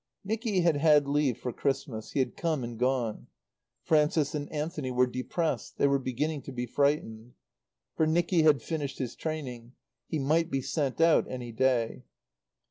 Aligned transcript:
Nicky 0.23 0.61
had 0.61 0.77
had 0.77 1.07
leave 1.07 1.37
for 1.37 1.53
Christmas. 1.53 2.13
He 2.13 2.19
had 2.21 2.35
come 2.35 2.63
and 2.63 2.79
gone. 2.79 3.27
Frances 3.83 4.33
and 4.33 4.51
Anthony 4.51 4.89
were 4.89 5.05
depressed; 5.05 5.77
they 5.77 5.85
were 5.85 5.99
beginning 5.99 6.41
to 6.41 6.51
be 6.51 6.65
frightened. 6.65 7.35
For 7.93 8.07
Nicky 8.07 8.41
had 8.41 8.63
finished 8.63 8.97
his 8.97 9.15
training. 9.15 9.73
He 10.07 10.17
might 10.17 10.49
be 10.49 10.63
sent 10.63 10.99
out 10.99 11.29
any 11.29 11.51
day. 11.51 12.01